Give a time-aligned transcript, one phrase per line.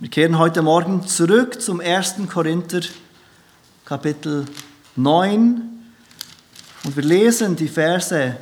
[0.00, 2.16] Wir kehren heute Morgen zurück zum 1.
[2.28, 2.80] Korinther
[3.84, 4.44] Kapitel
[4.96, 5.62] 9
[6.82, 8.36] und wir lesen die Verse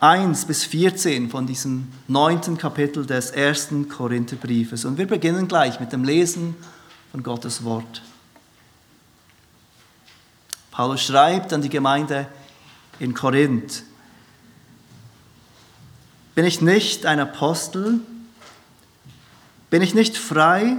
[0.00, 3.68] 1 bis 14 von diesem neunten Kapitel des 1.
[3.94, 4.86] Korintherbriefes.
[4.86, 6.56] Und wir beginnen gleich mit dem Lesen
[7.12, 8.00] von Gottes Wort.
[10.70, 12.28] Paulus schreibt an die Gemeinde
[12.98, 13.82] in Korinth,
[16.34, 18.00] bin ich nicht ein Apostel,
[19.70, 20.76] bin ich nicht frei?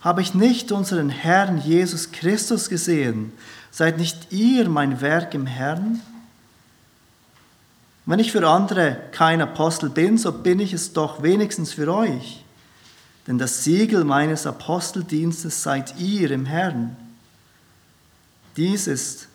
[0.00, 3.32] Habe ich nicht unseren Herrn Jesus Christus gesehen?
[3.70, 6.00] Seid nicht ihr mein Werk im Herrn?
[8.06, 12.44] Wenn ich für andere kein Apostel bin, so bin ich es doch wenigstens für euch.
[13.26, 16.96] Denn das Siegel meines Aposteldienstes seid ihr im Herrn.
[18.58, 19.28] Dies ist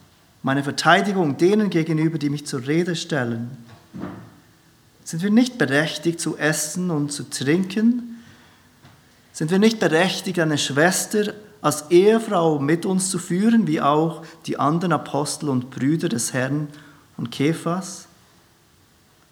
[0.44, 3.50] meine Verteidigung denen gegenüber, die mich zur Rede stellen.
[5.10, 8.24] Sind wir nicht berechtigt zu essen und zu trinken?
[9.34, 14.60] Sind wir nicht berechtigt, eine Schwester als Ehefrau mit uns zu führen, wie auch die
[14.60, 16.68] anderen Apostel und Brüder des Herrn
[17.18, 18.06] und Kephas?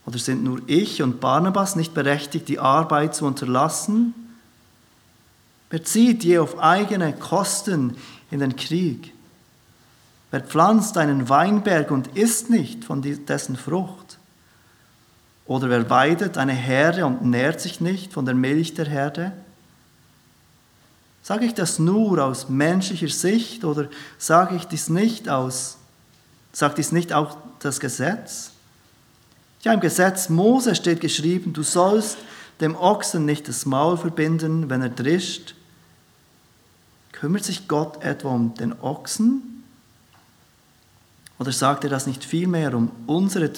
[0.07, 4.15] Oder sind nur ich und Barnabas nicht berechtigt, die Arbeit zu unterlassen?
[5.69, 7.97] Wer zieht je auf eigene Kosten
[8.31, 9.13] in den Krieg?
[10.31, 14.16] Wer pflanzt einen Weinberg und isst nicht von dessen Frucht?
[15.47, 19.31] Oder wer weidet eine Herde und nährt sich nicht von der Milch der Herde?
[21.23, 23.87] Sage ich das nur aus menschlicher Sicht oder
[24.17, 25.77] sage ich dies nicht aus,
[26.51, 28.51] sagt dies nicht auch das Gesetz?
[29.61, 32.17] Ja, im Gesetz Mose steht geschrieben, du sollst
[32.61, 35.55] dem Ochsen nicht das Maul verbinden, wenn er drischt.
[37.11, 39.63] Kümmert sich Gott etwa um den Ochsen?
[41.39, 43.53] Oder sagt er das nicht vielmehr um unseren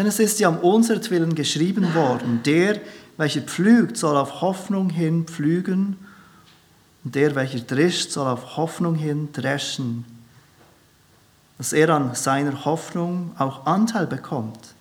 [0.00, 2.80] denn es ist ja um unsertwillen geschrieben worden, der,
[3.18, 5.98] welcher pflügt, soll auf Hoffnung hin pflügen,
[7.04, 10.06] und der, welcher drescht, soll auf Hoffnung hin dreschen,
[11.58, 14.72] dass er an seiner Hoffnung auch Anteil bekommt.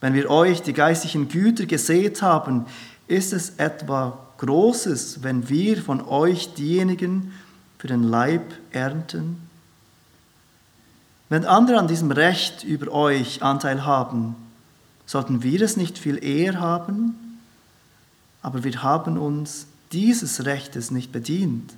[0.00, 2.64] Wenn wir euch die geistlichen Güter gesät haben,
[3.08, 7.32] ist es etwa Großes, wenn wir von euch diejenigen
[7.76, 9.47] für den Leib ernten?
[11.28, 14.34] Wenn andere an diesem Recht über euch Anteil haben,
[15.04, 17.38] sollten wir es nicht viel eher haben?
[18.40, 21.72] Aber wir haben uns dieses Rechtes nicht bedient,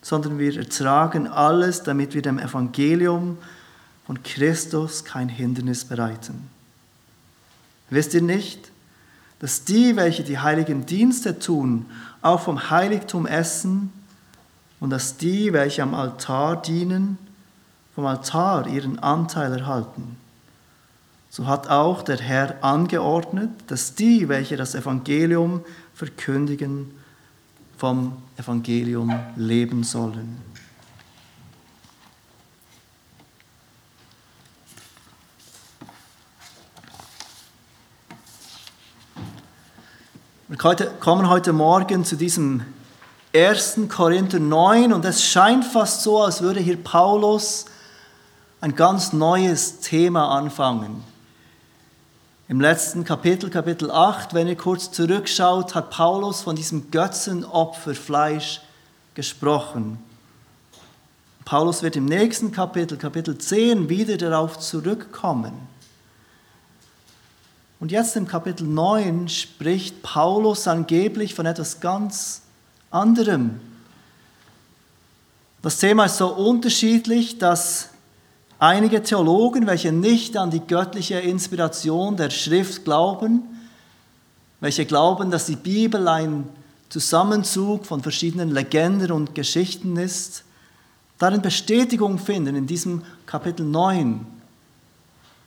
[0.00, 3.38] sondern wir ertragen alles, damit wir dem Evangelium
[4.06, 6.48] von Christus kein Hindernis bereiten.
[7.90, 8.70] Wisst ihr nicht,
[9.38, 11.86] dass die, welche die heiligen Dienste tun,
[12.22, 13.92] auch vom Heiligtum essen
[14.80, 17.18] und dass die, welche am Altar dienen,
[17.94, 20.16] vom Altar ihren Anteil erhalten.
[21.28, 25.64] So hat auch der Herr angeordnet, dass die, welche das Evangelium
[25.94, 26.90] verkündigen,
[27.78, 30.40] vom Evangelium leben sollen.
[40.48, 40.58] Wir
[41.00, 42.62] kommen heute Morgen zu diesem
[43.34, 43.80] 1.
[43.88, 47.64] Korinther 9 und es scheint fast so, als würde hier Paulus
[48.62, 51.02] ein ganz neues Thema anfangen.
[52.46, 58.60] Im letzten Kapitel, Kapitel 8, wenn ihr kurz zurückschaut, hat Paulus von diesem Götzenopferfleisch
[59.14, 59.98] gesprochen.
[61.44, 65.54] Paulus wird im nächsten Kapitel, Kapitel 10, wieder darauf zurückkommen.
[67.80, 72.42] Und jetzt im Kapitel 9 spricht Paulus angeblich von etwas ganz
[72.92, 73.60] anderem.
[75.62, 77.88] Das Thema ist so unterschiedlich, dass
[78.62, 83.42] Einige Theologen, welche nicht an die göttliche Inspiration der Schrift glauben,
[84.60, 86.48] welche glauben, dass die Bibel ein
[86.88, 90.44] Zusammenzug von verschiedenen Legenden und Geschichten ist,
[91.18, 94.24] darin Bestätigung finden in diesem Kapitel 9.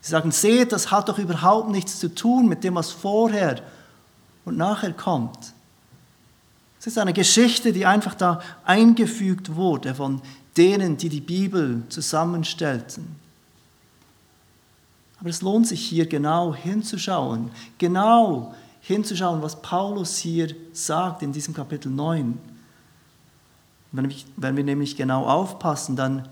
[0.02, 3.62] Sie sagen, seht, das hat doch überhaupt nichts zu tun mit dem, was vorher
[4.44, 5.53] und nachher kommt.
[6.82, 10.22] Es ist eine Geschichte, die einfach da eingefügt wurde von
[10.57, 13.16] denen, die die Bibel zusammenstellten.
[15.19, 21.53] Aber es lohnt sich hier genau hinzuschauen, genau hinzuschauen, was Paulus hier sagt in diesem
[21.53, 22.37] Kapitel 9.
[23.91, 26.28] Wenn wir, wenn wir nämlich genau aufpassen, dann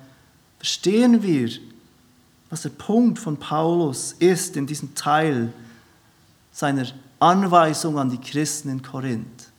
[0.58, 1.50] verstehen wir,
[2.50, 5.52] was der Punkt von Paulus ist in diesem Teil
[6.52, 6.86] seiner
[7.20, 9.53] Anweisung an die Christen in Korinth.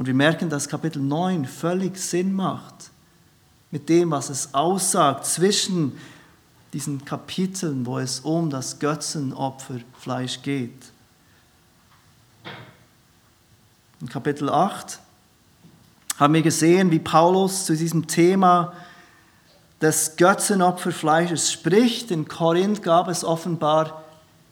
[0.00, 2.90] Und wir merken, dass Kapitel 9 völlig Sinn macht
[3.70, 5.92] mit dem, was es aussagt zwischen
[6.72, 10.72] diesen Kapiteln, wo es um das Götzenopferfleisch geht.
[14.00, 15.00] In Kapitel 8
[16.16, 18.72] haben wir gesehen, wie Paulus zu diesem Thema
[19.82, 22.10] des Götzenopferfleisches spricht.
[22.10, 24.02] In Korinth gab es offenbar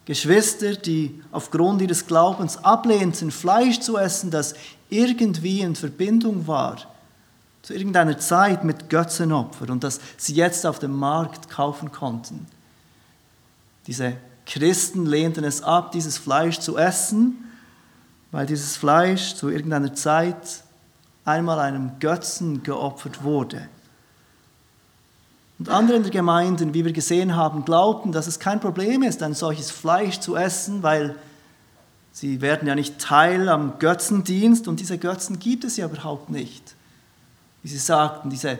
[0.04, 4.54] Geschwister, die aufgrund ihres Glaubens ablehnten, Fleisch zu essen, das
[4.88, 6.76] irgendwie in Verbindung war
[7.62, 12.46] zu irgendeiner Zeit mit Götzenopfer und das sie jetzt auf dem Markt kaufen konnten.
[13.86, 14.14] Diese
[14.46, 17.44] Christen lehnten es ab, dieses Fleisch zu essen,
[18.30, 20.64] weil dieses Fleisch zu irgendeiner Zeit
[21.24, 23.68] einmal einem Götzen geopfert wurde.
[25.58, 29.22] Und andere in der Gemeinde, wie wir gesehen haben, glaubten, dass es kein Problem ist,
[29.22, 31.16] ein solches Fleisch zu essen, weil
[32.18, 36.74] sie werden ja nicht Teil am Götzendienst und diese Götzen gibt es ja überhaupt nicht.
[37.62, 38.58] Wie sie sagten, diese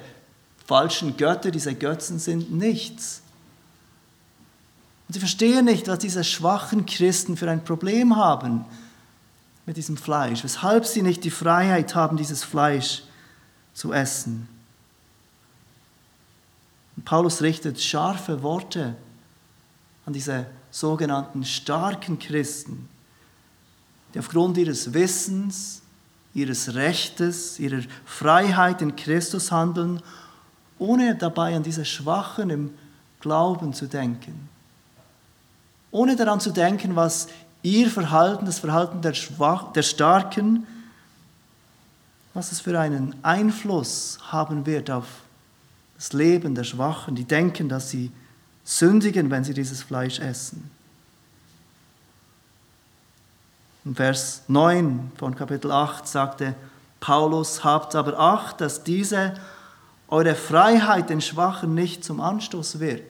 [0.65, 3.21] falschen Götter, diese Götzen sind nichts.
[5.09, 8.65] Und sie verstehen nicht, was diese schwachen Christen für ein Problem haben
[9.67, 13.03] mit diesem Fleisch, weshalb sie nicht die Freiheit haben, dieses Fleisch
[13.75, 14.49] zu essen.
[16.97, 18.95] Und Paulus richtet scharfe Worte
[20.07, 22.89] an diese sogenannten starken Christen,
[24.13, 25.83] die aufgrund ihres Wissens,
[26.35, 30.01] ihres Rechtes, ihrer Freiheit in Christus handeln,
[30.79, 32.75] ohne dabei an diese Schwachen im
[33.21, 34.49] Glauben zu denken.
[35.91, 37.29] Ohne daran zu denken, was
[37.63, 40.67] ihr Verhalten, das Verhalten der, Schwach, der Starken,
[42.35, 45.07] was es für einen Einfluss haben wird auf
[45.97, 48.13] das Leben der Schwachen, die denken, dass sie
[48.63, 50.71] sündigen, wenn sie dieses Fleisch essen.
[53.89, 56.55] In Vers 9 von Kapitel 8 sagte
[57.01, 59.33] Paulus, habt aber Acht, dass diese
[60.09, 63.03] eure Freiheit den Schwachen nicht zum Anstoß wird.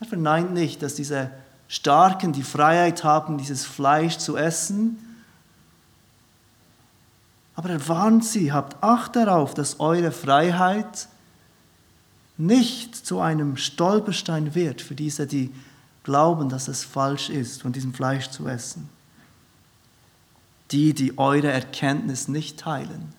[0.00, 1.30] Er verneint nicht, dass diese
[1.66, 4.98] Starken die Freiheit haben, dieses Fleisch zu essen,
[7.54, 11.08] aber er warnt sie, habt Acht darauf, dass eure Freiheit
[12.36, 15.54] nicht zu einem Stolperstein wird für diese, die
[16.04, 18.90] glauben, dass es falsch ist, von diesem Fleisch zu essen.
[20.72, 23.14] Die, die eure Erkenntnis nicht teilen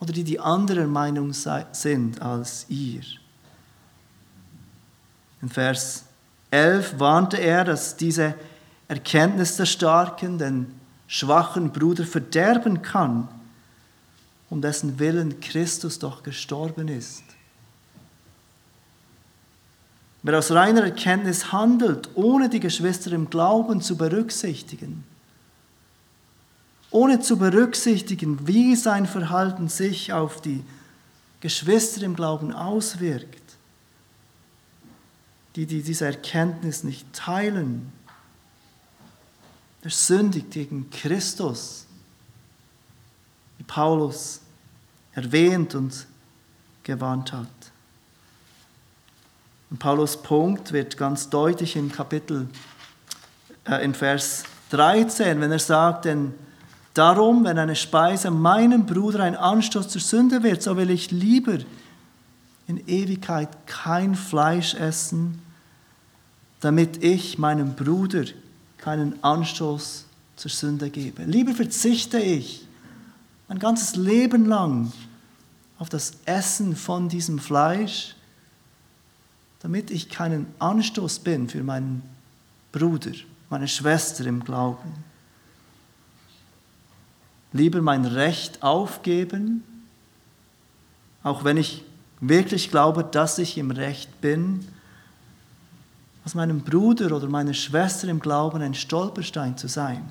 [0.00, 3.02] oder die die anderer Meinung sind als ihr.
[5.42, 6.04] In Vers
[6.50, 8.34] 11 warnte er, dass diese
[8.88, 10.74] Erkenntnis der Starken den
[11.06, 13.28] schwachen Bruder verderben kann,
[14.48, 17.22] um dessen Willen Christus doch gestorben ist.
[20.22, 25.04] Wer aus reiner Erkenntnis handelt, ohne die Geschwister im Glauben zu berücksichtigen,
[26.90, 30.64] ohne zu berücksichtigen, wie sein Verhalten sich auf die
[31.40, 33.42] Geschwister im Glauben auswirkt,
[35.54, 37.92] die, die diese Erkenntnis nicht teilen,
[39.82, 41.86] der sündigt gegen Christus,
[43.58, 44.40] wie Paulus
[45.12, 46.06] erwähnt und
[46.82, 47.46] gewarnt hat.
[49.70, 52.48] Und Paulus Punkt wird ganz deutlich in Kapitel,
[53.64, 56.34] äh, in Vers 13, wenn er sagt, denn
[56.96, 61.58] darum, wenn eine Speise meinem Bruder ein Anstoß zur Sünde wird, so will ich lieber
[62.66, 65.40] in Ewigkeit kein Fleisch essen,
[66.60, 68.24] damit ich meinem Bruder
[68.78, 71.24] keinen Anstoß zur Sünde gebe.
[71.24, 72.66] Lieber verzichte ich
[73.48, 74.92] mein ganzes Leben lang
[75.78, 78.16] auf das Essen von diesem Fleisch,
[79.60, 82.02] damit ich keinen Anstoß bin für meinen
[82.72, 83.12] Bruder,
[83.50, 84.92] meine Schwester im Glauben.
[87.56, 89.64] Lieber mein Recht aufgeben,
[91.22, 91.84] auch wenn ich
[92.20, 94.66] wirklich glaube, dass ich im Recht bin,
[96.24, 100.04] als meinem Bruder oder meiner Schwester im Glauben ein Stolperstein zu sein.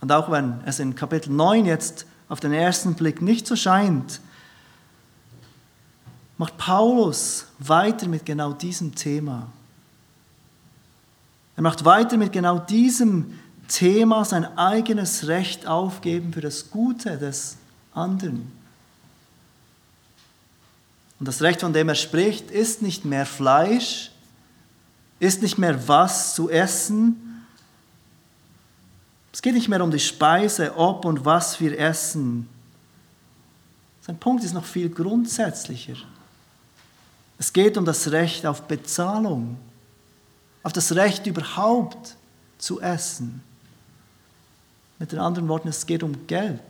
[0.00, 4.20] Und auch wenn es in Kapitel 9 jetzt auf den ersten Blick nicht so scheint,
[6.38, 9.46] macht Paulus weiter mit genau diesem Thema.
[11.54, 13.38] Er macht weiter mit genau diesem
[13.72, 17.56] Thema sein eigenes Recht aufgeben für das Gute des
[17.94, 18.52] anderen.
[21.18, 24.10] Und das Recht, von dem er spricht, ist nicht mehr Fleisch,
[25.20, 27.46] ist nicht mehr was zu essen.
[29.32, 32.48] Es geht nicht mehr um die Speise, ob und was wir essen.
[34.02, 35.96] Sein Punkt ist noch viel grundsätzlicher.
[37.38, 39.56] Es geht um das Recht auf Bezahlung,
[40.62, 42.16] auf das Recht überhaupt
[42.58, 43.42] zu essen.
[45.02, 46.62] Mit den anderen Worten, es geht um Geld.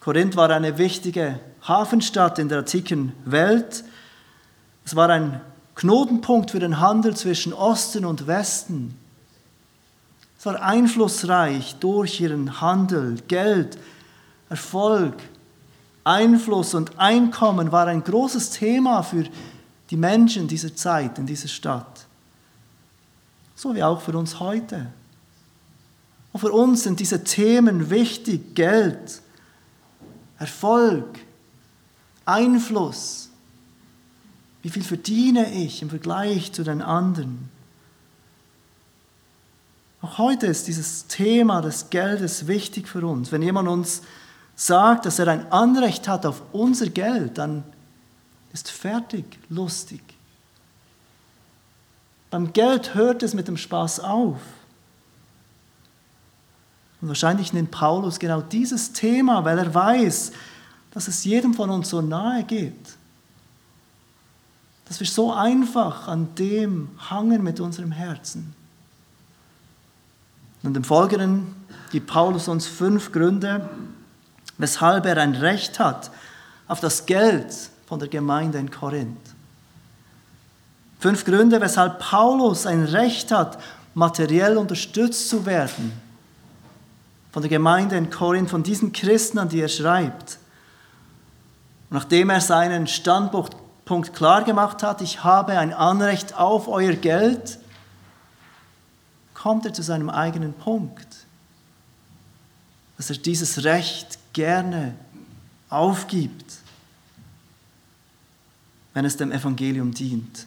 [0.00, 3.84] Korinth war eine wichtige Hafenstadt in der antiken Welt.
[4.82, 5.42] Es war ein
[5.74, 8.98] Knotenpunkt für den Handel zwischen Osten und Westen.
[10.38, 13.76] Es war einflussreich durch ihren Handel, Geld,
[14.48, 15.16] Erfolg,
[16.02, 19.24] Einfluss und Einkommen war ein großes Thema für
[19.90, 22.06] die Menschen dieser Zeit in dieser Stadt.
[23.54, 24.86] So wie auch für uns heute.
[26.32, 28.54] Und für uns sind diese Themen wichtig.
[28.54, 29.20] Geld,
[30.38, 31.18] Erfolg,
[32.24, 33.30] Einfluss.
[34.62, 37.50] Wie viel verdiene ich im Vergleich zu den anderen?
[40.00, 43.30] Auch heute ist dieses Thema des Geldes wichtig für uns.
[43.30, 44.02] Wenn jemand uns
[44.56, 47.62] sagt, dass er ein Anrecht hat auf unser Geld, dann
[48.52, 50.02] ist fertig, lustig.
[52.30, 54.40] Beim Geld hört es mit dem Spaß auf.
[57.02, 60.30] Und wahrscheinlich nimmt Paulus genau dieses Thema, weil er weiß,
[60.92, 62.96] dass es jedem von uns so nahe geht.
[64.86, 68.54] Dass wir so einfach an dem hangen mit unserem Herzen.
[70.62, 71.56] Und im Folgenden
[71.90, 73.68] gibt Paulus uns fünf Gründe,
[74.58, 76.12] weshalb er ein Recht hat
[76.68, 77.52] auf das Geld
[77.86, 79.18] von der Gemeinde in Korinth.
[81.00, 83.58] Fünf Gründe, weshalb Paulus ein Recht hat,
[83.94, 85.92] materiell unterstützt zu werden
[87.32, 90.38] von der Gemeinde in Korinth, von diesen Christen, an die er schreibt.
[91.88, 97.58] Und nachdem er seinen Standpunkt klar gemacht hat, ich habe ein Anrecht auf euer Geld,
[99.34, 101.08] kommt er zu seinem eigenen Punkt,
[102.96, 104.94] dass er dieses Recht gerne
[105.68, 106.58] aufgibt,
[108.92, 110.46] wenn es dem Evangelium dient.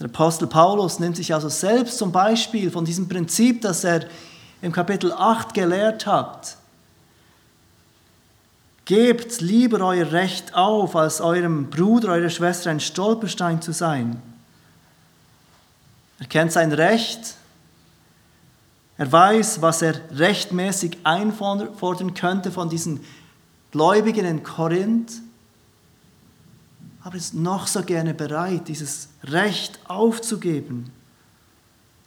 [0.00, 4.06] Der Apostel Paulus nimmt sich also selbst zum Beispiel von diesem Prinzip, das er
[4.62, 6.56] im Kapitel 8 gelehrt hat.
[8.86, 14.20] Gebt lieber euer Recht auf, als eurem Bruder, eurer Schwester ein Stolperstein zu sein.
[16.18, 17.36] Er kennt sein Recht.
[18.96, 23.04] Er weiß, was er rechtmäßig einfordern könnte von diesen
[23.70, 25.12] Gläubigen in Korinth
[27.02, 30.92] aber ist noch so gerne bereit, dieses Recht aufzugeben.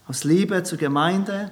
[0.08, 1.50] Aus Liebe zur Gemeinde,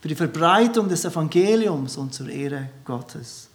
[0.00, 3.48] für die Verbreitung des Evangeliums und zur Ehre Gottes.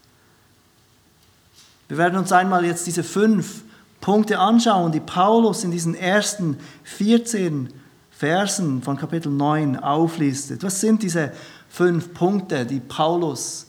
[1.88, 3.64] Wir werden uns einmal jetzt diese fünf
[4.02, 7.70] Punkte anschauen, die Paulus in diesen ersten 14
[8.12, 10.64] Versen von Kapitel 9 auflistet.
[10.64, 11.32] Was sind diese
[11.70, 13.68] fünf Punkte, die Paulus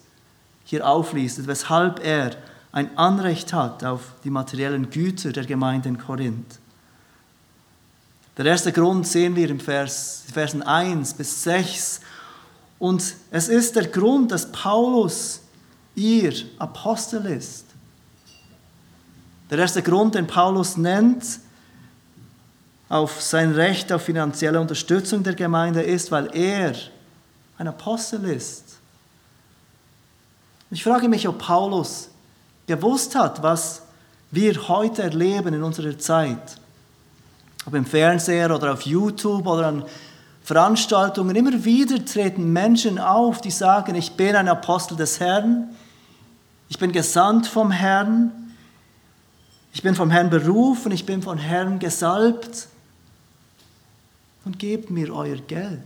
[0.65, 2.31] hier auflistet, weshalb er
[2.73, 6.59] ein Anrecht hat auf die materiellen Güter der Gemeinde in Korinth.
[8.37, 12.01] Der erste Grund sehen wir im Vers, Versen 1 bis 6.
[12.79, 15.41] Und es ist der Grund, dass Paulus
[15.95, 17.67] ihr Apostel ist.
[19.51, 21.25] Der erste Grund, den Paulus nennt,
[22.89, 26.75] auf sein Recht auf finanzielle Unterstützung der Gemeinde ist, weil er
[27.59, 28.79] ein Apostel ist.
[30.71, 32.10] Ich frage mich, ob Paulus
[32.71, 33.83] gewusst hat, was
[34.31, 36.57] wir heute erleben in unserer Zeit,
[37.67, 39.85] ob im Fernseher oder auf YouTube oder an
[40.45, 45.69] Veranstaltungen, immer wieder treten Menschen auf, die sagen, ich bin ein Apostel des Herrn,
[46.69, 48.31] ich bin gesandt vom Herrn,
[49.73, 52.69] ich bin vom Herrn berufen, ich bin vom Herrn gesalbt.
[54.45, 55.81] Und gebt mir euer Geld.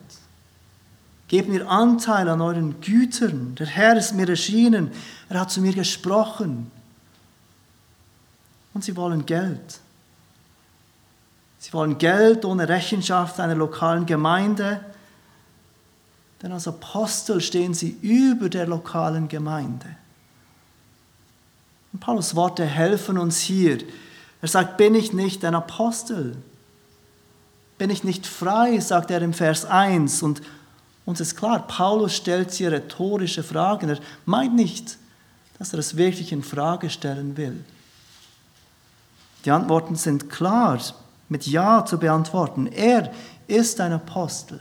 [1.29, 3.57] Gebt mir Anteil an euren Gütern.
[3.59, 4.93] Der Herr ist mir erschienen.
[5.29, 6.71] Er hat zu mir gesprochen
[8.75, 9.81] und sie wollen Geld.
[11.59, 14.81] Sie wollen Geld ohne Rechenschaft einer lokalen Gemeinde,
[16.43, 19.87] denn als Apostel stehen sie über der lokalen Gemeinde.
[21.93, 23.79] Und Paulus Worte helfen uns hier.
[24.43, 26.37] Er sagt, bin ich nicht ein Apostel?
[27.79, 30.23] Bin ich nicht frei, sagt er im Vers 1.
[30.23, 30.43] Und
[31.07, 33.89] uns ist klar, Paulus stellt hier rhetorische Fragen.
[33.89, 34.99] Er meint nicht,
[35.59, 37.65] dass er es wirklich in Frage stellen will.
[39.45, 40.81] Die Antworten sind klar,
[41.29, 42.67] mit Ja zu beantworten.
[42.67, 43.13] Er
[43.47, 44.61] ist ein Apostel.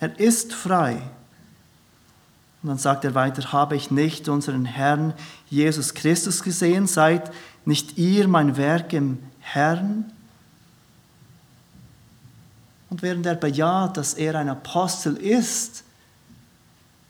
[0.00, 1.02] Er ist frei.
[2.62, 5.14] Und dann sagt er weiter, habe ich nicht unseren Herrn
[5.48, 6.86] Jesus Christus gesehen?
[6.86, 7.30] Seid
[7.64, 10.10] nicht ihr mein Werk im Herrn?
[12.90, 15.84] Und während er bejaht, dass er ein Apostel ist,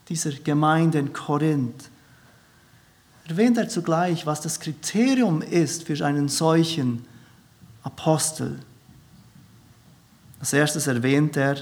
[0.09, 1.89] dieser Gemeinde in Korinth,
[3.29, 7.05] erwähnt er zugleich, was das Kriterium ist für einen solchen
[7.83, 8.59] Apostel.
[10.39, 11.57] Als erstes erwähnt er,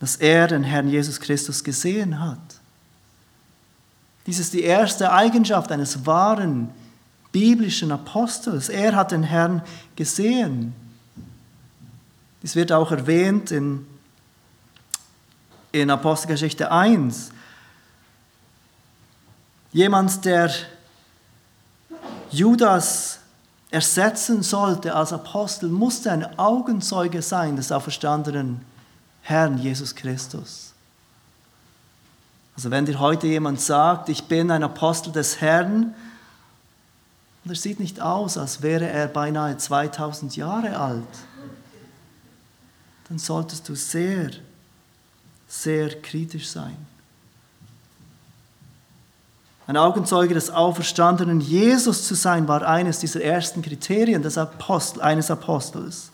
[0.00, 2.60] dass er den Herrn Jesus Christus gesehen hat.
[4.26, 6.70] Dies ist die erste Eigenschaft eines wahren
[7.30, 8.68] biblischen Apostels.
[8.68, 9.62] Er hat den Herrn
[9.94, 10.74] gesehen.
[12.42, 13.86] Es wird auch erwähnt in,
[15.70, 17.30] in Apostelgeschichte 1.
[19.76, 20.50] Jemand, der
[22.30, 23.18] Judas
[23.70, 28.62] ersetzen sollte als Apostel, musste ein Augenzeuge sein des auferstandenen
[29.20, 30.72] Herrn Jesus Christus.
[32.54, 35.94] Also wenn dir heute jemand sagt, ich bin ein Apostel des Herrn,
[37.44, 41.04] und er sieht nicht aus, als wäre er beinahe 2000 Jahre alt,
[43.10, 44.30] dann solltest du sehr,
[45.46, 46.78] sehr kritisch sein.
[49.66, 55.30] Ein Augenzeuge des auferstandenen Jesus zu sein, war eines dieser ersten Kriterien des Apostel, eines
[55.30, 56.10] Apostels.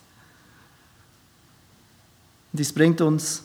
[2.51, 3.43] Dies bringt uns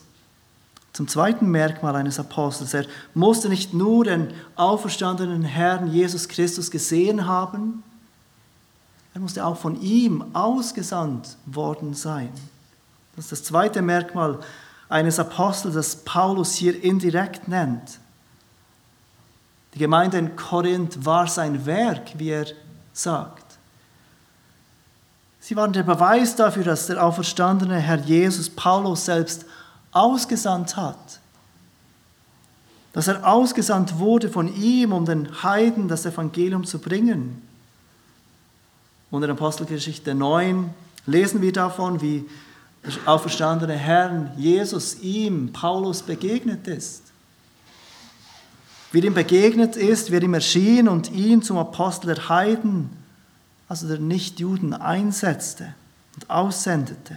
[0.92, 2.74] zum zweiten Merkmal eines Apostels.
[2.74, 7.82] Er musste nicht nur den auferstandenen Herrn Jesus Christus gesehen haben,
[9.14, 12.30] er musste auch von ihm ausgesandt worden sein.
[13.16, 14.38] Das ist das zweite Merkmal
[14.88, 17.98] eines Apostels, das Paulus hier indirekt nennt.
[19.74, 22.46] Die Gemeinde in Korinth war sein Werk, wie er
[22.92, 23.44] sagt.
[25.40, 29.44] Sie waren der Beweis dafür, dass der auferstandene Herr Jesus Paulus selbst
[29.92, 31.20] ausgesandt hat.
[32.92, 37.42] Dass er ausgesandt wurde von ihm, um den Heiden das Evangelium zu bringen.
[39.10, 40.70] Und in Apostelgeschichte 9
[41.06, 42.28] lesen wir davon, wie
[42.84, 47.08] der auferstandene Herr Jesus ihm, Paulus, begegnet ist
[48.92, 52.90] wie ihm begegnet ist, wie er ihm erschien und ihn zum Apostel der Heiden,
[53.68, 55.74] also der Nichtjuden, einsetzte
[56.14, 57.16] und aussendete.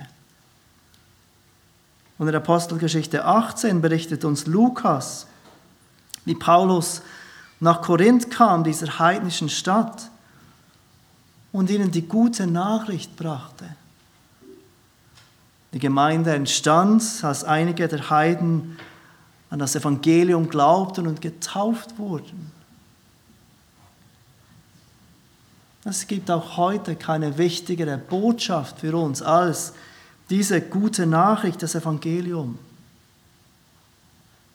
[2.17, 5.27] Und in Apostelgeschichte 18 berichtet uns Lukas,
[6.25, 7.01] wie Paulus
[7.59, 10.09] nach Korinth kam, dieser heidnischen Stadt,
[11.51, 13.65] und ihnen die gute Nachricht brachte.
[15.73, 18.77] Die Gemeinde entstand, als einige der Heiden
[19.51, 22.51] an das Evangelium glaubten und getauft wurden.
[25.83, 29.73] Es gibt auch heute keine wichtigere Botschaft für uns als
[30.29, 32.57] diese gute Nachricht, das Evangelium.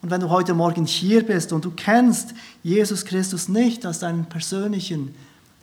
[0.00, 2.32] Und wenn du heute Morgen hier bist und du kennst
[2.62, 5.14] Jesus Christus nicht als deinen persönlichen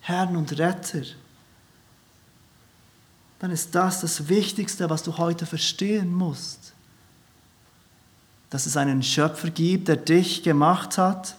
[0.01, 1.03] Herrn und Retter,
[3.39, 6.72] dann ist das das Wichtigste, was du heute verstehen musst
[8.53, 11.35] dass es einen Schöpfer gibt, der dich gemacht hat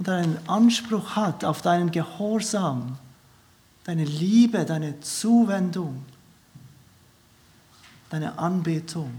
[0.00, 2.98] und einen Anspruch hat auf deinen Gehorsam,
[3.84, 6.04] deine Liebe, deine Zuwendung,
[8.10, 9.12] deine Anbetung.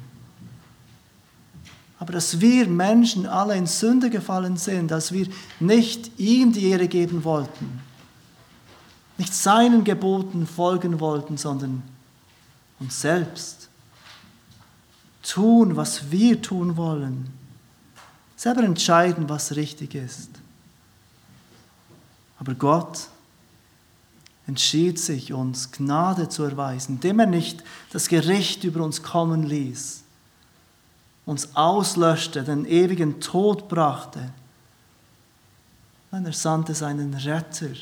[2.00, 5.28] Aber dass wir Menschen alle in Sünde gefallen sind, dass wir
[5.62, 7.80] nicht ihm die Ehre geben wollten,
[9.18, 11.82] nicht seinen Geboten folgen wollten, sondern
[12.78, 13.59] uns selbst
[15.30, 17.30] tun, was wir tun wollen.
[18.36, 20.30] Selber entscheiden, was richtig ist.
[22.40, 23.10] Aber Gott
[24.48, 30.02] entschied sich, uns Gnade zu erweisen, indem er nicht das Gericht über uns kommen ließ,
[31.26, 34.32] uns auslöschte, den ewigen Tod brachte.
[36.12, 37.76] Nein, er sandte seinen Retter,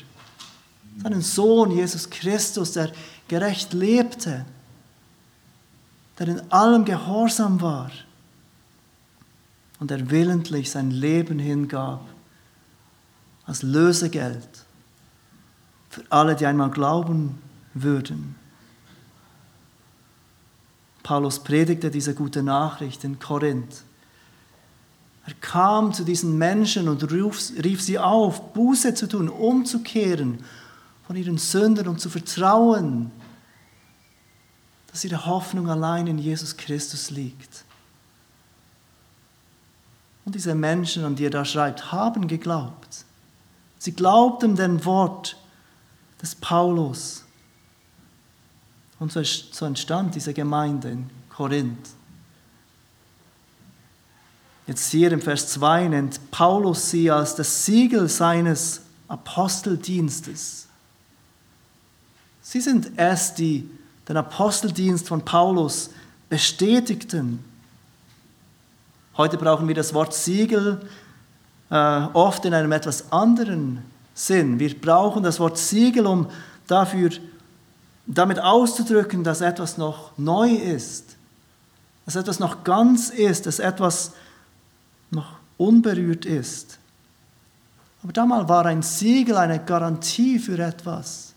[1.02, 2.92] seinen Sohn Jesus Christus, der
[3.28, 4.44] gerecht lebte
[6.18, 7.90] der in allem gehorsam war
[9.78, 12.04] und der willentlich sein Leben hingab
[13.46, 14.48] als Lösegeld
[15.88, 17.38] für alle, die einmal glauben
[17.74, 18.34] würden.
[21.02, 23.82] Paulus predigte diese gute Nachricht in Korinth.
[25.26, 30.44] Er kam zu diesen Menschen und rief, rief sie auf, Buße zu tun, umzukehren
[31.06, 33.10] von ihren Sünden und zu vertrauen
[34.90, 37.64] dass ihre Hoffnung allein in Jesus Christus liegt.
[40.24, 43.04] Und diese Menschen, an die er da schreibt, haben geglaubt.
[43.78, 45.36] Sie glaubten dem Wort
[46.20, 47.24] des Paulus.
[48.98, 51.88] Und so entstand diese Gemeinde in Korinth.
[54.66, 60.66] Jetzt hier im Vers 2 nennt Paulus sie als das Siegel seines Aposteldienstes.
[62.42, 63.70] Sie sind es, die
[64.08, 65.90] den Aposteldienst von Paulus
[66.28, 67.44] bestätigten.
[69.16, 70.80] Heute brauchen wir das Wort Siegel
[71.70, 71.74] äh,
[72.12, 73.82] oft in einem etwas anderen
[74.14, 74.58] Sinn.
[74.58, 76.28] Wir brauchen das Wort Siegel, um
[76.66, 77.10] dafür,
[78.06, 81.16] damit auszudrücken, dass etwas noch neu ist,
[82.06, 84.12] dass etwas noch ganz ist, dass etwas
[85.10, 86.78] noch unberührt ist.
[88.02, 91.27] Aber damals war ein Siegel eine Garantie für etwas.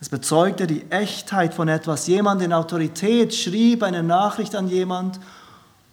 [0.00, 2.06] Es bezeugte die Echtheit von etwas.
[2.06, 5.18] Jemand in Autorität schrieb eine Nachricht an jemand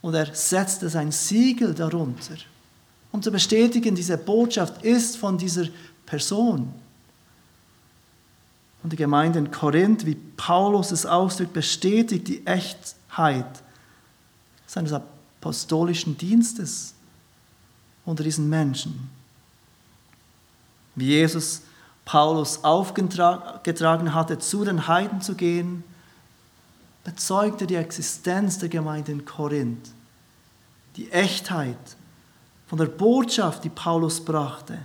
[0.01, 2.35] und er setzte sein Siegel darunter.
[3.11, 5.67] Um zu bestätigen, diese Botschaft ist von dieser
[6.05, 6.71] Person.
[8.83, 13.63] Und die Gemeinde in Korinth, wie Paulus es ausdrückt, bestätigt die Echtheit
[14.67, 16.93] seines apostolischen Dienstes
[18.05, 19.09] unter diesen Menschen.
[20.93, 21.61] Wie Jesus
[22.05, 25.83] Paulus aufgetragen hatte, zu den Heiden zu gehen,
[27.03, 29.89] bezeugte die Existenz der Gemeinde in Korinth,
[30.95, 31.77] die Echtheit
[32.67, 34.77] von der Botschaft, die Paulus brachte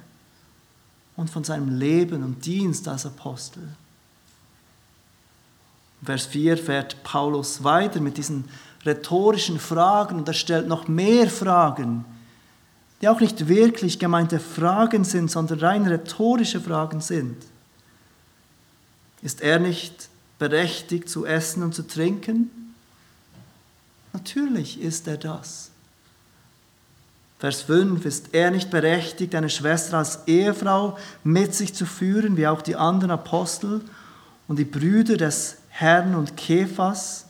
[1.16, 3.68] und von seinem Leben und Dienst als Apostel.
[6.02, 8.48] Vers 4 fährt Paulus weiter mit diesen
[8.86, 12.04] rhetorischen Fragen und er stellt noch mehr Fragen,
[13.00, 17.36] die auch nicht wirklich gemeinte Fragen sind, sondern rein rhetorische Fragen sind.
[19.22, 20.08] Ist er nicht
[20.38, 22.50] berechtigt zu essen und zu trinken?
[24.12, 25.70] Natürlich ist er das.
[27.38, 32.46] Vers 5, ist er nicht berechtigt, eine Schwester als Ehefrau mit sich zu führen, wie
[32.46, 33.80] auch die anderen Apostel
[34.46, 37.24] und die Brüder des Herrn und Kephas,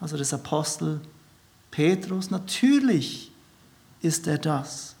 [0.00, 1.00] also des Apostel
[1.72, 2.30] Petrus?
[2.30, 3.32] Natürlich
[4.02, 4.94] ist er das.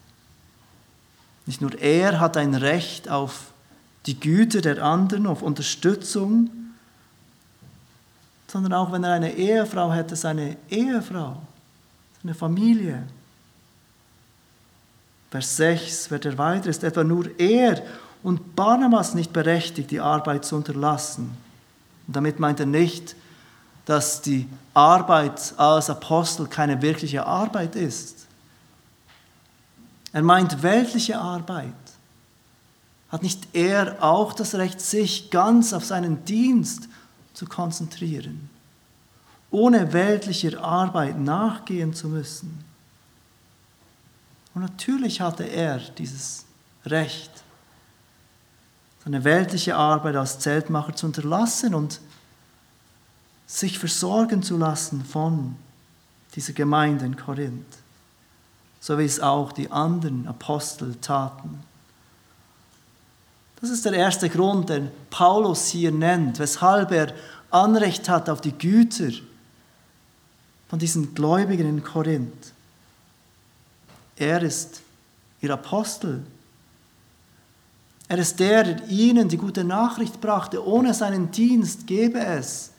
[1.46, 3.52] Nicht nur er hat ein Recht auf
[4.06, 6.50] die Güte der anderen, auf Unterstützung,
[8.46, 11.40] sondern auch wenn er eine Ehefrau hätte, seine Ehefrau,
[12.22, 13.02] seine Familie.
[15.30, 17.82] Vers 6 wird er weiter, ist etwa nur er
[18.22, 21.36] und Barnabas nicht berechtigt, die Arbeit zu unterlassen.
[22.06, 23.14] Und damit meint er nicht,
[23.84, 28.17] dass die Arbeit als Apostel keine wirkliche Arbeit ist.
[30.12, 31.74] Er meint weltliche Arbeit.
[33.10, 36.88] Hat nicht er auch das Recht, sich ganz auf seinen Dienst
[37.34, 38.50] zu konzentrieren,
[39.50, 42.64] ohne weltlicher Arbeit nachgehen zu müssen?
[44.54, 46.44] Und natürlich hatte er dieses
[46.84, 47.30] Recht,
[49.04, 52.00] seine weltliche Arbeit als Zeltmacher zu unterlassen und
[53.46, 55.56] sich versorgen zu lassen von
[56.34, 57.78] dieser Gemeinde in Korinth
[58.80, 61.62] so wie es auch die anderen Apostel taten.
[63.60, 67.12] Das ist der erste Grund, den Paulus hier nennt, weshalb er
[67.50, 69.10] Anrecht hat auf die Güter
[70.68, 72.52] von diesen Gläubigen in Korinth.
[74.16, 74.82] Er ist
[75.40, 76.24] ihr Apostel.
[78.08, 80.64] Er ist der, der ihnen die gute Nachricht brachte.
[80.64, 82.70] Ohne seinen Dienst gäbe es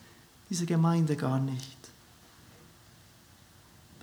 [0.49, 1.78] diese Gemeinde gar nicht.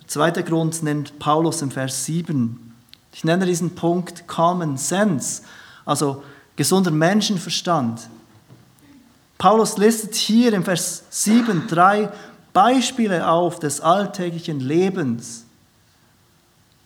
[0.07, 2.75] Zweiter Grund nennt Paulus im Vers 7.
[3.12, 5.42] Ich nenne diesen Punkt Common Sense,
[5.85, 6.23] also
[6.55, 8.09] gesunder Menschenverstand.
[9.38, 12.11] Paulus listet hier im Vers 7 drei
[12.53, 15.45] Beispiele auf des alltäglichen Lebens.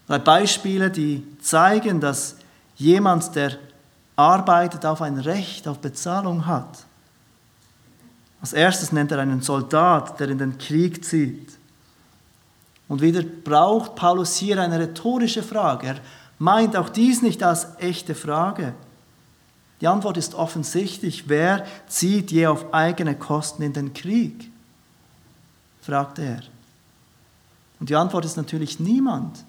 [0.06, 2.36] Drei Beispiele, die zeigen, dass
[2.76, 3.52] jemand, der
[4.16, 6.84] arbeitet, auf ein Recht auf Bezahlung hat.
[8.40, 11.59] Als erstes nennt er einen Soldat, der in den Krieg zieht.
[12.90, 15.86] Und wieder braucht Paulus hier eine rhetorische Frage.
[15.86, 16.00] Er
[16.40, 18.74] meint auch dies nicht als echte Frage.
[19.80, 21.28] Die Antwort ist offensichtlich.
[21.28, 24.50] Wer zieht je auf eigene Kosten in den Krieg?
[25.80, 26.40] fragt er.
[27.78, 29.44] Und die Antwort ist natürlich niemand.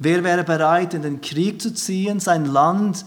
[0.00, 3.04] Wer wäre bereit, in den Krieg zu ziehen, sein Land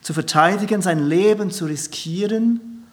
[0.00, 2.86] zu verteidigen, sein Leben zu riskieren,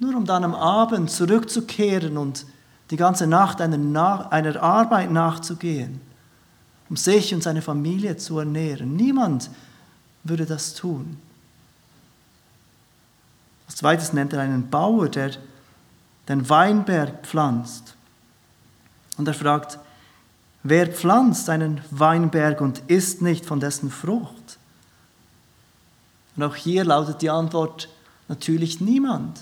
[0.00, 2.44] nur um dann am Abend zurückzukehren und
[2.90, 6.00] die ganze Nacht einer, einer Arbeit nachzugehen,
[6.88, 8.96] um sich und seine Familie zu ernähren.
[8.96, 9.50] Niemand
[10.24, 11.18] würde das tun.
[13.66, 15.32] Als zweites nennt er einen Bauer, der
[16.28, 17.94] den Weinberg pflanzt.
[19.16, 19.78] Und er fragt,
[20.62, 24.58] wer pflanzt einen Weinberg und isst nicht von dessen Frucht?
[26.36, 27.88] Und auch hier lautet die Antwort
[28.28, 29.40] natürlich niemand.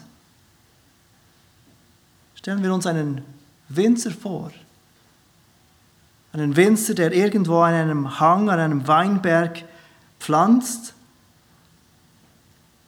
[2.40, 3.22] Stellen wir uns einen
[3.68, 4.50] Winzer vor.
[6.32, 9.62] Einen Winzer, der irgendwo an einem Hang, an einem Weinberg
[10.18, 10.94] pflanzt.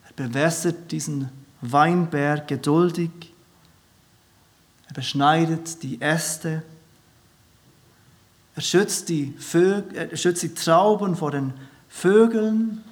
[0.07, 1.29] Er bewässert diesen
[1.61, 3.11] Weinberg geduldig.
[4.88, 6.62] Er beschneidet die Äste.
[8.55, 11.53] Er schützt die, Vögel, er schützt die Trauben vor den
[11.91, 12.83] Vögeln.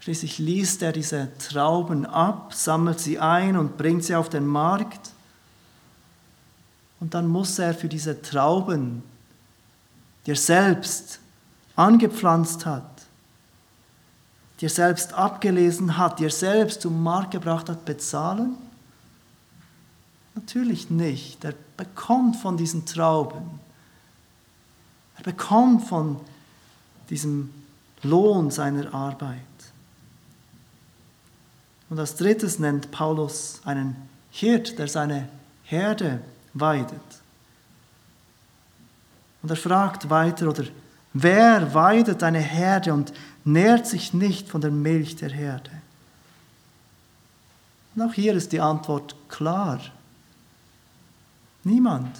[0.00, 5.09] Schließlich liest er diese Trauben ab, sammelt sie ein und bringt sie auf den Markt.
[7.00, 9.02] Und dann muss er für diese Trauben,
[10.26, 11.18] die er selbst
[11.74, 12.84] angepflanzt hat,
[14.60, 18.56] die er selbst abgelesen hat, die er selbst zum Markt gebracht hat, bezahlen?
[20.34, 21.42] Natürlich nicht.
[21.44, 23.58] Er bekommt von diesen Trauben.
[25.16, 26.20] Er bekommt von
[27.08, 27.50] diesem
[28.02, 29.40] Lohn seiner Arbeit.
[31.88, 33.96] Und als drittes nennt Paulus einen
[34.30, 35.28] Hirt, der seine
[35.64, 36.20] Herde
[36.54, 37.00] weidet.
[39.42, 40.64] Und er fragt weiter, oder
[41.12, 43.12] wer weidet eine Herde und
[43.44, 45.70] nährt sich nicht von der Milch der Herde?
[47.94, 49.80] Und auch hier ist die Antwort klar.
[51.64, 52.16] Niemand.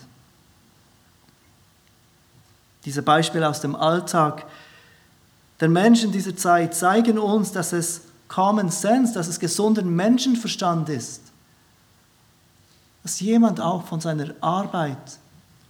[2.85, 4.47] Diese Beispiele aus dem Alltag
[5.61, 11.30] der Menschen dieser Zeit zeigen uns, dass es Common Sense, dass es gesunden Menschenverstand ist,
[13.03, 15.19] dass jemand auch von seiner Arbeit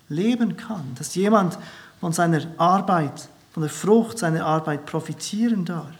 [0.08, 1.58] leben kann, dass jemand
[2.00, 5.94] von seiner Arbeit, von der Frucht seiner Arbeit profitieren darf.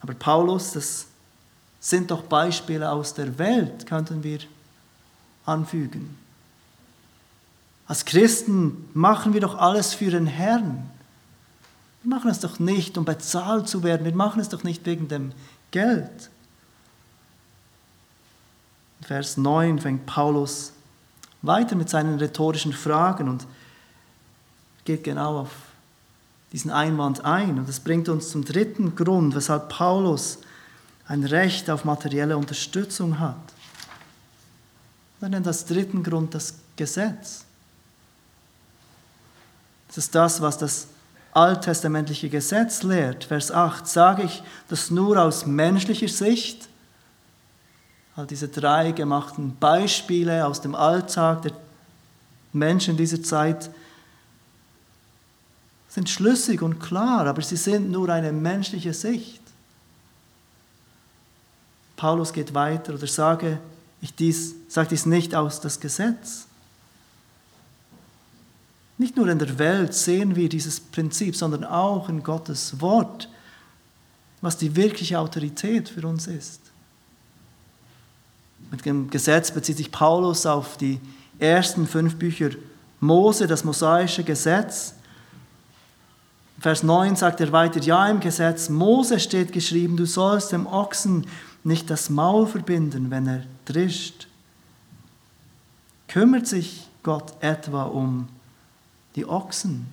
[0.00, 1.06] Aber Paulus, das
[1.80, 4.40] sind doch Beispiele aus der Welt, könnten wir
[5.46, 6.18] anfügen.
[7.86, 10.90] Als Christen machen wir doch alles für den Herrn.
[12.02, 14.04] Wir machen es doch nicht, um bezahlt zu werden.
[14.04, 15.32] Wir machen es doch nicht wegen dem
[15.70, 16.30] Geld.
[19.04, 20.72] Vers 9 fängt Paulus
[21.42, 23.46] weiter mit seinen rhetorischen Fragen und
[24.86, 25.50] geht genau auf
[26.52, 27.58] diesen Einwand ein.
[27.58, 30.38] Und das bringt uns zum dritten Grund, weshalb Paulus
[31.06, 33.36] ein Recht auf materielle Unterstützung hat.
[35.20, 37.44] Er nennt das dritten Grund das Gesetz.
[39.88, 40.86] Das ist das, was das
[41.32, 43.24] alttestamentliche Gesetz lehrt.
[43.24, 46.68] Vers 8, sage ich das nur aus menschlicher Sicht?
[48.16, 51.52] All diese drei gemachten Beispiele aus dem Alltag der
[52.52, 53.70] Menschen dieser Zeit
[55.88, 59.40] sind schlüssig und klar, aber sie sind nur eine menschliche Sicht.
[61.96, 63.58] Paulus geht weiter oder sage
[64.00, 66.46] ich dies, sagt dies nicht aus das Gesetz.
[68.98, 73.28] Nicht nur in der Welt sehen wir dieses Prinzip, sondern auch in Gottes Wort,
[74.40, 76.63] was die wirkliche Autorität für uns ist.
[78.74, 80.98] Mit dem Gesetz bezieht sich Paulus auf die
[81.38, 82.50] ersten fünf Bücher
[82.98, 84.94] Mose, das mosaische Gesetz.
[86.58, 91.24] Vers 9 sagt er weiter, ja im Gesetz Mose steht geschrieben, du sollst dem Ochsen
[91.62, 94.26] nicht das Maul verbinden, wenn er drischt.
[96.08, 98.26] Kümmert sich Gott etwa um
[99.14, 99.86] die Ochsen.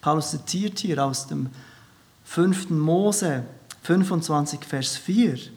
[0.00, 1.50] Paulus zitiert hier aus dem
[2.24, 2.70] 5.
[2.70, 3.42] Mose
[3.82, 5.55] 25, Vers 4.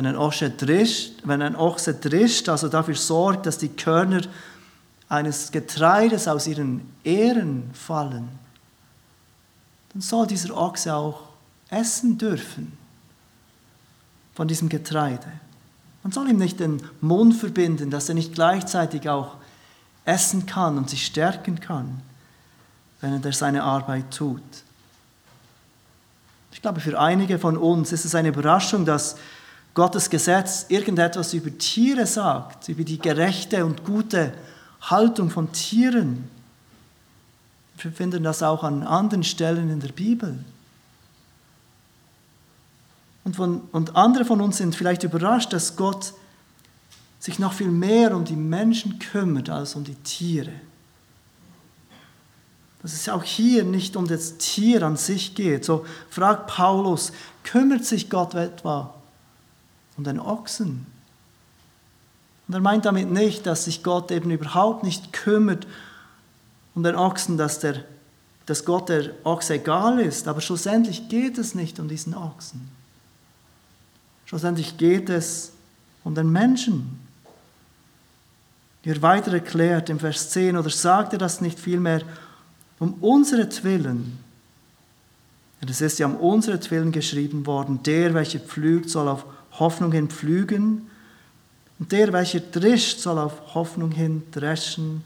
[0.00, 4.22] Wenn ein, Ochse drischt, wenn ein Ochse drischt, also dafür sorgt, dass die Körner
[5.10, 8.30] eines Getreides aus ihren Ähren fallen,
[9.92, 11.24] dann soll dieser Ochse auch
[11.68, 12.72] essen dürfen
[14.32, 15.30] von diesem Getreide.
[16.02, 19.34] Man soll ihm nicht den Mund verbinden, dass er nicht gleichzeitig auch
[20.06, 22.00] essen kann und sich stärken kann,
[23.02, 24.40] wenn er seine Arbeit tut.
[26.52, 29.16] Ich glaube, für einige von uns ist es eine Überraschung, dass
[29.80, 34.34] Gottes Gesetz irgendetwas über Tiere sagt, über die gerechte und gute
[34.82, 36.28] Haltung von Tieren.
[37.78, 40.44] Wir finden das auch an anderen Stellen in der Bibel.
[43.24, 46.12] Und, von, und andere von uns sind vielleicht überrascht, dass Gott
[47.18, 50.52] sich noch viel mehr um die Menschen kümmert als um die Tiere.
[52.82, 55.64] Dass es auch hier nicht um das Tier an sich geht.
[55.64, 57.12] So fragt Paulus,
[57.44, 58.99] kümmert sich Gott etwa
[60.00, 60.86] um den Ochsen?
[62.48, 65.66] Und er meint damit nicht, dass sich Gott eben überhaupt nicht kümmert
[66.74, 67.84] um den Ochsen, dass, der,
[68.46, 70.26] dass Gott der Ochse egal ist.
[70.26, 72.68] Aber schlussendlich geht es nicht um diesen Ochsen.
[74.24, 75.52] Schlussendlich geht es
[76.02, 76.98] um den Menschen.
[78.84, 82.00] Ihr weiter erklärt im Vers 10, oder sagt er das nicht vielmehr
[82.78, 84.18] um unseretwillen?
[85.60, 89.26] Denn es ist ja um unseretwillen geschrieben worden, der, welcher pflügt, soll auf
[89.60, 90.90] Hoffnung hin pflügen,
[91.78, 95.02] und der, welcher drischt, soll auf Hoffnung hin dreschen,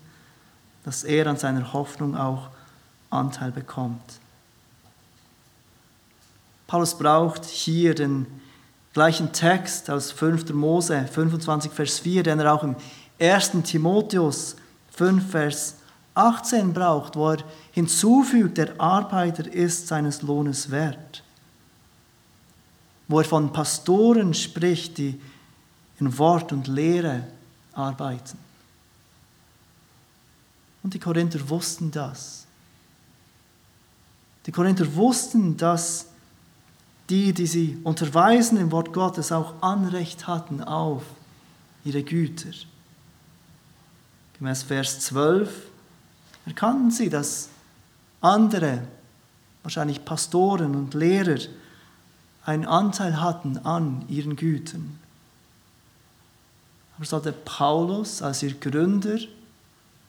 [0.85, 2.49] dass er an seiner Hoffnung auch
[3.11, 4.19] Anteil bekommt.
[6.67, 8.27] Paulus braucht hier den
[8.93, 10.53] gleichen Text aus 5.
[10.53, 12.77] Mose 25, Vers 4, den er auch im
[13.21, 13.53] 1.
[13.65, 14.57] Timotheus
[14.91, 15.77] 5, Vers
[16.15, 17.39] 18 braucht, wo er
[17.73, 21.24] hinzufügt, der Arbeiter ist seines Lohnes wert.
[23.09, 25.21] Wo er von Pastoren spricht, die
[26.01, 27.27] in Wort und Lehre
[27.73, 28.39] arbeiten.
[30.83, 32.47] Und die Korinther wussten das.
[34.47, 36.07] Die Korinther wussten, dass
[37.09, 41.03] die, die sie unterweisen im Wort Gottes, auch Anrecht hatten auf
[41.85, 42.51] ihre Güter.
[44.39, 45.51] Gemäß Vers 12
[46.47, 47.49] erkannten sie, dass
[48.21, 48.87] andere,
[49.63, 51.39] wahrscheinlich Pastoren und Lehrer,
[52.45, 54.99] einen Anteil hatten an ihren Gütern.
[56.97, 59.19] Aber sollte Paulus als ihr Gründer,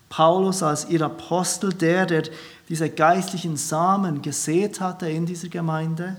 [0.09, 2.23] Paulus als ihr Apostel, der, der
[2.69, 6.15] diese geistlichen Samen gesät hatte in dieser Gemeinde,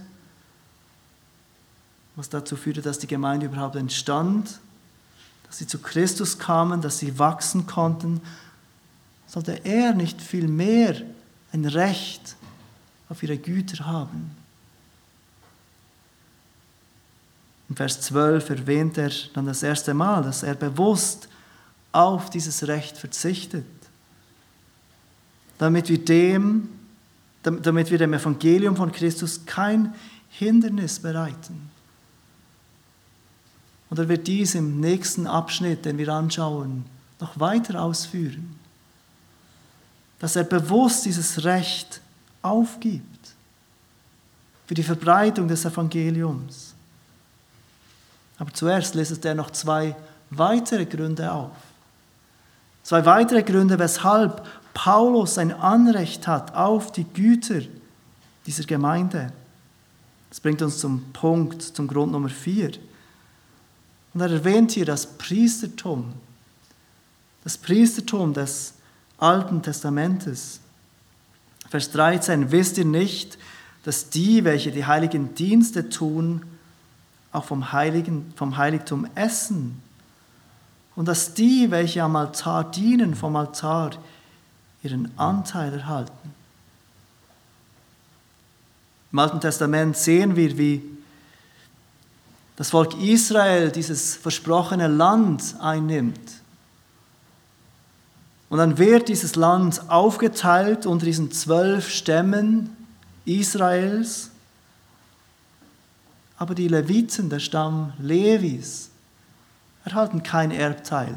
[2.16, 4.59] was dazu führte, dass die Gemeinde überhaupt entstand,
[5.46, 8.20] dass sie zu Christus kamen, dass sie wachsen konnten,
[9.26, 10.96] sollte er nicht viel mehr
[11.52, 12.37] ein Recht
[13.09, 14.45] auf ihre Güter haben.
[17.68, 21.29] In Vers 12 erwähnt er dann das erste Mal, dass er bewusst
[21.92, 23.64] auf dieses Recht verzichtet,
[25.59, 26.68] damit wir dem,
[27.42, 29.94] damit wir dem Evangelium von Christus kein
[30.29, 31.70] Hindernis bereiten.
[33.88, 36.85] Und er wird dies im nächsten Abschnitt, den wir anschauen,
[37.20, 38.59] noch weiter ausführen.
[40.18, 42.00] Dass er bewusst dieses Recht
[42.42, 43.05] aufgibt
[44.66, 46.75] für die Verbreitung des Evangeliums.
[48.38, 49.96] Aber zuerst listet er noch zwei
[50.31, 51.53] weitere Gründe auf.
[52.83, 57.62] Zwei weitere Gründe, weshalb Paulus ein Anrecht hat auf die Güter
[58.46, 59.33] dieser Gemeinde.
[60.31, 62.72] Das bringt uns zum Punkt, zum Grund Nummer vier.
[64.12, 66.12] Und er erwähnt hier das Priestertum,
[67.42, 68.75] das Priestertum des
[69.18, 70.61] Alten Testamentes.
[71.68, 73.38] Vers 13, wisst ihr nicht,
[73.83, 76.44] dass die, welche die heiligen Dienste tun,
[77.32, 79.82] auch vom, Heiligen, vom Heiligtum essen
[80.94, 83.90] und dass die, welche am Altar dienen, vom Altar
[84.82, 86.34] ihren Anteil erhalten.
[89.12, 90.82] Im Alten Testament sehen wir, wie
[92.56, 96.42] das Volk Israel dieses versprochene Land einnimmt.
[98.48, 102.76] Und dann wird dieses Land aufgeteilt unter diesen zwölf Stämmen
[103.24, 104.30] Israels.
[106.38, 108.90] Aber die Leviten, der Stamm Levis,
[109.85, 111.14] erhalten kein Erbteil.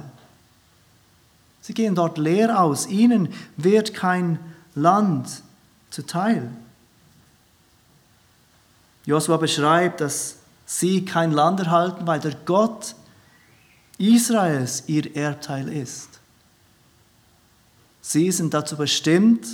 [1.62, 2.88] Sie gehen dort leer aus.
[2.88, 4.40] Ihnen wird kein
[4.76, 5.44] Land
[5.90, 6.50] zuteil.
[9.06, 12.96] Josua beschreibt, dass sie kein Land erhalten, weil der Gott
[13.98, 16.20] Israels ihr Erbteil ist.
[18.02, 19.46] Sie sind dazu bestimmt,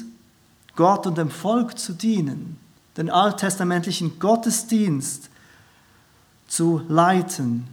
[0.75, 2.57] Gott und dem Volk zu dienen,
[2.97, 5.29] den alttestamentlichen Gottesdienst
[6.47, 7.67] zu leiten,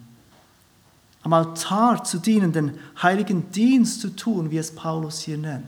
[1.22, 5.64] am Altar zu dienen, den heiligen Dienst zu tun, wie es Paulus hier nennt.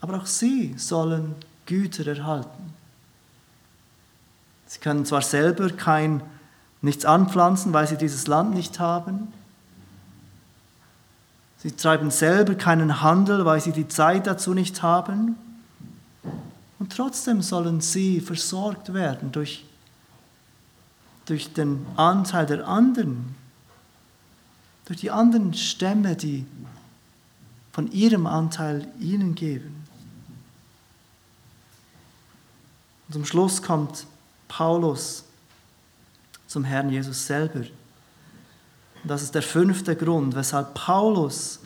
[0.00, 1.34] Aber auch sie sollen
[1.66, 2.74] Güter erhalten.
[4.66, 6.22] Sie können zwar selber kein,
[6.80, 9.32] nichts anpflanzen, weil sie dieses Land nicht haben.
[11.58, 15.36] Sie treiben selber keinen Handel, weil sie die Zeit dazu nicht haben.
[16.78, 19.64] Und trotzdem sollen sie versorgt werden durch,
[21.28, 23.34] durch den Anteil der anderen,
[24.86, 26.46] durch die anderen Stämme, die
[27.72, 29.84] von ihrem Anteil ihnen geben.
[33.06, 34.06] Und zum Schluss kommt
[34.48, 35.24] Paulus
[36.46, 37.60] zum Herrn Jesus selber.
[37.60, 41.60] Und das ist der fünfte Grund, weshalb Paulus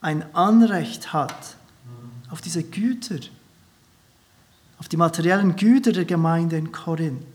[0.00, 1.56] ein Anrecht hat
[2.28, 3.20] auf diese Güter,
[4.78, 7.29] auf die materiellen Güter der Gemeinde in Korinth.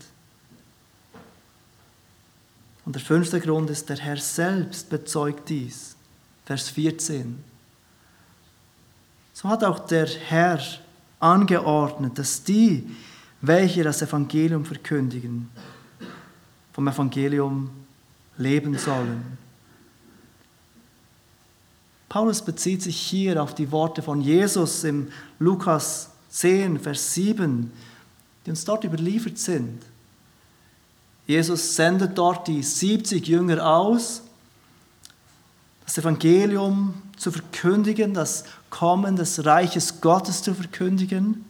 [2.86, 5.96] Und der fünfte Grund ist, der Herr selbst bezeugt dies.
[6.46, 7.42] Vers 14.
[9.32, 10.60] So hat auch der Herr
[11.18, 12.88] angeordnet, dass die,
[13.40, 15.50] welche das Evangelium verkündigen,
[16.72, 17.70] vom Evangelium
[18.38, 19.36] leben sollen.
[22.08, 25.08] Paulus bezieht sich hier auf die Worte von Jesus im
[25.40, 27.72] Lukas 10, Vers 7,
[28.44, 29.82] die uns dort überliefert sind.
[31.26, 34.22] Jesus sendet dort die 70 Jünger aus,
[35.84, 41.44] das Evangelium zu verkündigen, das Kommen des Reiches Gottes zu verkündigen.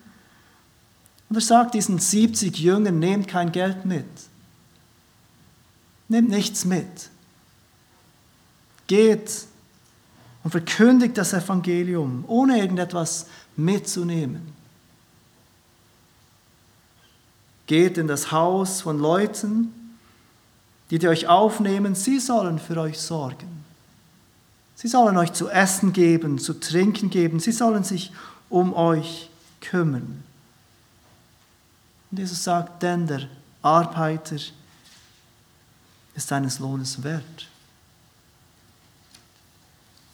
[1.28, 4.06] Und er sagt diesen 70 Jüngern, nehmt kein Geld mit.
[6.08, 7.10] Nehmt nichts mit.
[8.86, 9.46] Geht
[10.44, 14.55] und verkündigt das Evangelium, ohne irgendetwas mitzunehmen.
[17.66, 19.72] Geht in das Haus von Leuten,
[20.90, 23.64] die, die euch aufnehmen, sie sollen für euch sorgen.
[24.76, 28.12] Sie sollen euch zu essen geben, zu trinken geben, sie sollen sich
[28.48, 30.22] um euch kümmern.
[32.10, 33.22] Und Jesus sagt, denn der
[33.62, 34.36] Arbeiter
[36.14, 37.48] ist seines Lohnes wert.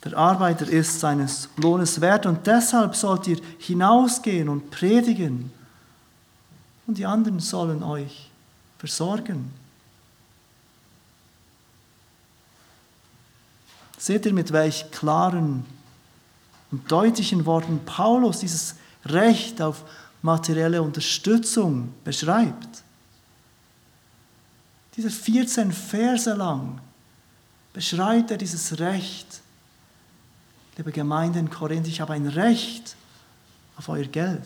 [0.05, 5.53] Der Arbeiter ist seines Lohnes wert und deshalb sollt ihr hinausgehen und predigen
[6.87, 8.31] und die anderen sollen euch
[8.79, 9.53] versorgen.
[13.99, 15.65] Seht ihr, mit welch klaren
[16.73, 18.75] und deutlichen Worten Paulus dieses
[19.05, 19.85] Recht auf
[20.23, 22.83] materielle Unterstützung beschreibt?
[24.97, 26.81] Diese 14 Verse lang
[27.73, 29.41] beschreibt er dieses Recht.
[30.77, 32.97] Liebe Gemeinde in Korinth, ich habe ein Recht
[33.77, 34.43] auf euer Geld.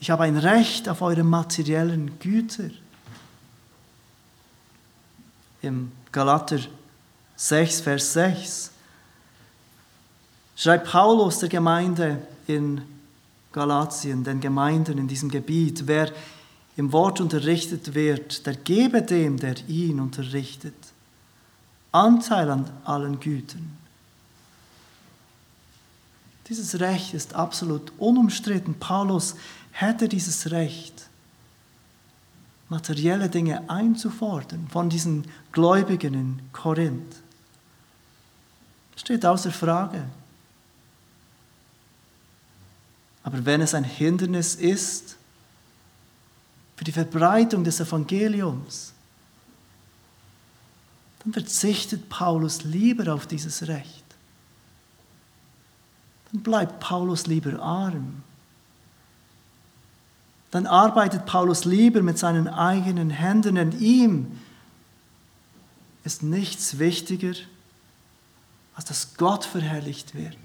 [0.00, 2.70] Ich habe ein Recht auf eure materiellen Güter.
[5.60, 6.60] Im Galater
[7.36, 8.70] 6, Vers 6
[10.56, 12.82] schreibt Paulus der Gemeinde in
[13.52, 16.12] Galatien, den Gemeinden in diesem Gebiet, wer
[16.76, 20.74] im Wort unterrichtet wird, der gebe dem, der ihn unterrichtet,
[21.90, 23.76] Anteil an allen Gütern.
[26.48, 28.74] Dieses Recht ist absolut unumstritten.
[28.74, 29.34] Paulus
[29.80, 31.08] hätte dieses Recht,
[32.68, 37.16] materielle Dinge einzufordern von diesen Gläubigen in Korinth
[38.96, 40.04] steht außer Frage.
[43.22, 45.16] Aber wenn es ein Hindernis ist
[46.76, 48.92] für die Verbreitung des Evangeliums,
[51.20, 54.04] dann verzichtet Paulus lieber auf dieses Recht.
[56.32, 58.22] Dann bleibt Paulus lieber arm.
[60.50, 64.38] Dann arbeitet Paulus lieber mit seinen eigenen Händen, denn ihm
[66.04, 67.34] ist nichts wichtiger
[68.78, 70.38] als dass Gott verherrlicht wird.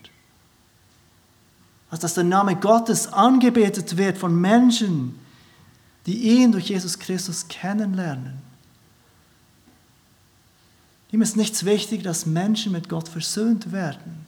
[1.91, 5.19] Als dass der Name Gottes angebetet wird von Menschen,
[6.07, 8.39] die ihn durch Jesus Christus kennenlernen.
[11.11, 14.25] Ihm ist nichts wichtig, dass Menschen mit Gott versöhnt werden.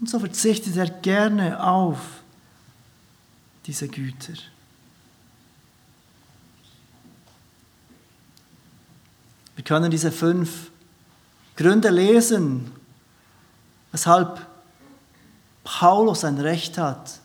[0.00, 2.21] Und so verzichtet er gerne auf
[3.66, 4.34] diese Güter.
[9.54, 10.70] Wir können diese fünf
[11.56, 12.72] Gründe lesen,
[13.92, 14.46] weshalb
[15.62, 17.20] Paulus ein Recht hat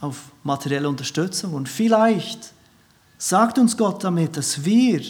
[0.00, 1.54] auf materielle Unterstützung.
[1.54, 2.52] Und vielleicht
[3.18, 5.02] sagt uns Gott damit, dass wir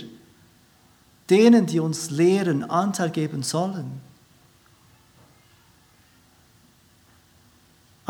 [1.31, 4.01] denen, die uns lehren, Anteil geben sollen.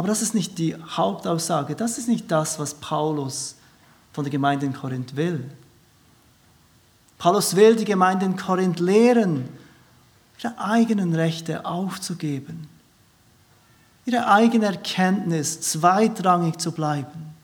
[0.00, 3.56] Aber das ist nicht die Hauptaussage, das ist nicht das, was Paulus
[4.14, 5.44] von der Gemeinde in Korinth will.
[7.18, 9.46] Paulus will die Gemeinde in Korinth lehren,
[10.38, 12.66] ihre eigenen Rechte aufzugeben,
[14.06, 17.34] ihre eigene Erkenntnis zweitrangig zu bleiben,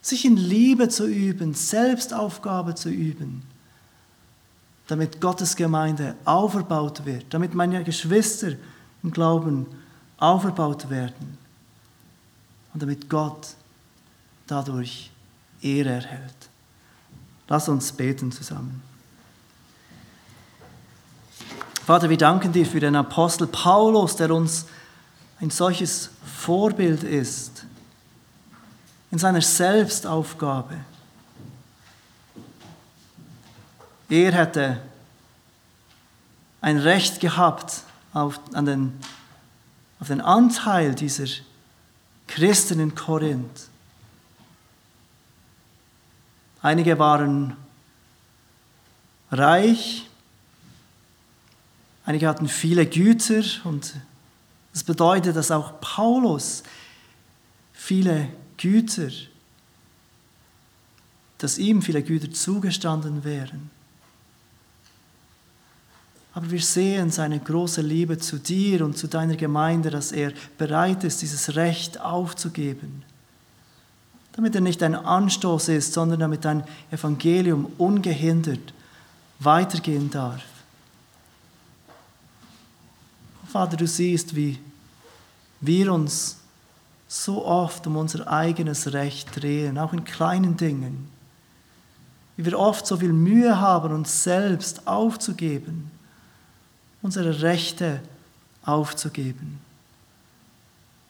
[0.00, 3.44] sich in Liebe zu üben, Selbstaufgabe zu üben,
[4.88, 8.54] damit Gottes Gemeinde auferbaut wird, damit meine Geschwister
[9.04, 9.68] im Glauben
[10.22, 11.36] auferbaut werden
[12.72, 13.48] und damit Gott
[14.46, 15.10] dadurch
[15.60, 16.48] Ehre erhält.
[17.48, 18.82] Lass uns beten zusammen.
[21.84, 24.66] Vater, wir danken dir für den Apostel Paulus, der uns
[25.40, 27.66] ein solches Vorbild ist
[29.10, 30.76] in seiner Selbstaufgabe.
[34.08, 34.80] Er hätte
[36.60, 39.00] ein Recht gehabt auf, an den,
[40.02, 41.28] auf den Anteil dieser
[42.26, 43.68] Christen in Korinth.
[46.60, 47.56] Einige waren
[49.30, 50.08] reich,
[52.04, 53.94] einige hatten viele Güter und
[54.72, 56.64] das bedeutet, dass auch Paulus
[57.72, 59.10] viele Güter,
[61.38, 63.70] dass ihm viele Güter zugestanden wären.
[66.34, 71.04] Aber wir sehen seine große Liebe zu dir und zu deiner Gemeinde, dass er bereit
[71.04, 73.04] ist, dieses Recht aufzugeben
[74.32, 78.72] damit er nicht ein Anstoß ist, sondern damit dein Evangelium ungehindert
[79.38, 80.42] weitergehen darf.
[83.50, 84.58] Vater, du siehst, wie
[85.60, 86.38] wir uns
[87.06, 91.08] so oft um unser eigenes Recht drehen, auch in kleinen Dingen.
[92.36, 95.90] Wie wir oft so viel Mühe haben, uns selbst aufzugeben,
[97.02, 98.00] unsere Rechte
[98.64, 99.58] aufzugeben.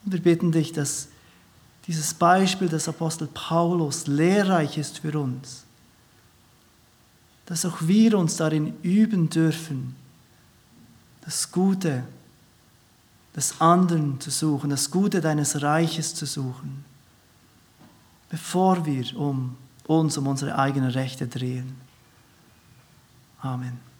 [0.03, 1.07] Und wir bitten dich, dass
[1.87, 5.63] dieses Beispiel des Apostel Paulus lehrreich ist für uns,
[7.45, 9.95] dass auch wir uns darin üben dürfen,
[11.21, 12.03] das Gute
[13.35, 16.85] des anderen zu suchen, das Gute deines Reiches zu suchen,
[18.29, 21.75] bevor wir um uns um unsere eigenen Rechte drehen.
[23.41, 23.92] Amen.